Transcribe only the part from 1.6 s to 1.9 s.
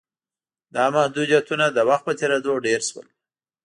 د